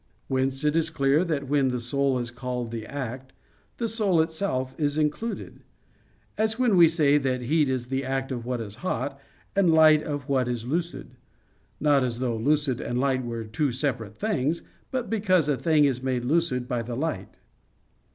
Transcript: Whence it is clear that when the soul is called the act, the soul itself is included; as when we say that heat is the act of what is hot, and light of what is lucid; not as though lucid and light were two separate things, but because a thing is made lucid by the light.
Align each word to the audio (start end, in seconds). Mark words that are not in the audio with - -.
Whence 0.27 0.63
it 0.63 0.75
is 0.75 0.89
clear 0.89 1.23
that 1.25 1.47
when 1.47 1.67
the 1.67 1.79
soul 1.79 2.17
is 2.17 2.31
called 2.31 2.71
the 2.71 2.87
act, 2.87 3.33
the 3.77 3.87
soul 3.87 4.19
itself 4.19 4.73
is 4.79 4.97
included; 4.97 5.59
as 6.39 6.57
when 6.57 6.75
we 6.75 6.87
say 6.87 7.19
that 7.19 7.41
heat 7.43 7.69
is 7.69 7.89
the 7.89 8.03
act 8.03 8.31
of 8.31 8.43
what 8.43 8.61
is 8.61 8.73
hot, 8.81 9.19
and 9.55 9.69
light 9.71 10.01
of 10.01 10.27
what 10.27 10.47
is 10.47 10.65
lucid; 10.65 11.11
not 11.79 12.03
as 12.03 12.17
though 12.17 12.35
lucid 12.35 12.81
and 12.81 12.97
light 12.97 13.23
were 13.23 13.43
two 13.43 13.71
separate 13.71 14.17
things, 14.17 14.63
but 14.89 15.07
because 15.07 15.47
a 15.47 15.55
thing 15.55 15.85
is 15.85 16.01
made 16.01 16.25
lucid 16.25 16.67
by 16.67 16.81
the 16.81 16.95
light. 16.95 17.37